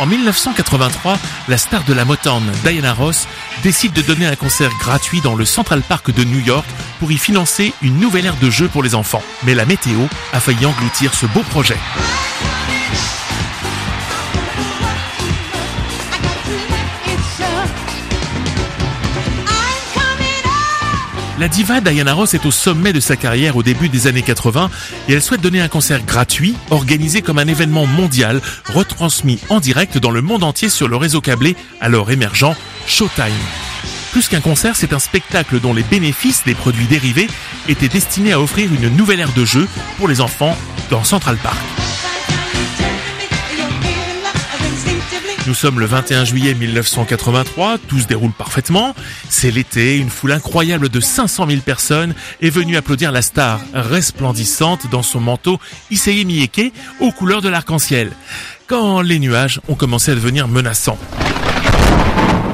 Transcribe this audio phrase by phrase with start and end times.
[0.00, 3.28] En 1983, la star de la Motown, Diana Ross,
[3.62, 6.66] décide de donner un concert gratuit dans le Central Park de New York
[6.98, 9.22] pour y financer une nouvelle ère de jeu pour les enfants.
[9.44, 10.00] Mais la météo
[10.32, 11.78] a failli engloutir ce beau projet.
[21.38, 24.70] La diva Diana Ross est au sommet de sa carrière au début des années 80
[25.08, 29.98] et elle souhaite donner un concert gratuit, organisé comme un événement mondial, retransmis en direct
[29.98, 32.54] dans le monde entier sur le réseau câblé, alors émergent,
[32.86, 33.32] Showtime.
[34.12, 37.26] Plus qu'un concert, c'est un spectacle dont les bénéfices des produits dérivés
[37.68, 39.66] étaient destinés à offrir une nouvelle ère de jeu
[39.98, 40.56] pour les enfants
[40.88, 41.83] dans Central Park.
[45.46, 48.94] Nous sommes le 21 juillet 1983, tout se déroule parfaitement.
[49.28, 54.90] C'est l'été, une foule incroyable de 500 000 personnes est venue applaudir la star resplendissante
[54.90, 55.60] dans son manteau
[55.90, 58.10] Issei Miyake aux couleurs de l'arc-en-ciel.
[58.66, 60.98] Quand les nuages ont commencé à devenir menaçants.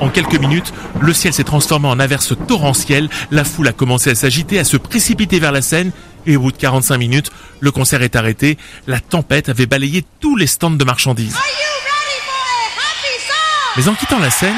[0.01, 4.15] En quelques minutes, le ciel s'est transformé en averse torrentielle, la foule a commencé à
[4.15, 5.93] s'agiter, à se précipiter vers la scène,
[6.27, 8.57] et au bout de 45 minutes, le concert est arrêté,
[8.87, 11.37] la tempête avait balayé tous les stands de marchandises.
[13.77, 14.57] Mais en quittant la scène,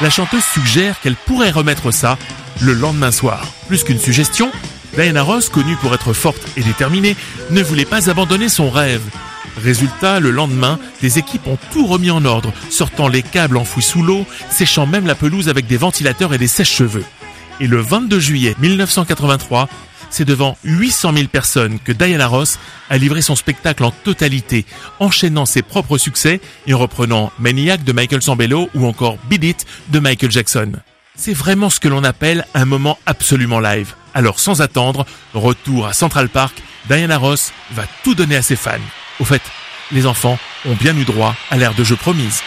[0.00, 2.18] la chanteuse suggère qu'elle pourrait remettre ça
[2.60, 3.46] le lendemain soir.
[3.68, 4.50] Plus qu'une suggestion,
[4.94, 7.16] Diana Ross, connue pour être forte et déterminée,
[7.50, 9.02] ne voulait pas abandonner son rêve.
[9.62, 14.02] Résultat, le lendemain, les équipes ont tout remis en ordre, sortant les câbles enfouis sous
[14.02, 17.04] l'eau, séchant même la pelouse avec des ventilateurs et des sèches-cheveux.
[17.60, 19.68] Et le 22 juillet 1983,
[20.10, 22.58] c'est devant 800 000 personnes que Diana Ross
[22.90, 24.66] a livré son spectacle en totalité,
[24.98, 29.98] enchaînant ses propres succès et reprenant Maniac de Michael Sambello ou encore Beat It de
[29.98, 30.72] Michael Jackson.
[31.16, 33.94] C'est vraiment ce que l'on appelle un moment absolument live.
[34.14, 38.78] Alors sans attendre, retour à Central Park, Diana Ross va tout donner à ses fans.
[39.20, 39.42] Au fait,
[39.92, 42.42] les enfants ont bien eu droit à l'ère de jeu promise.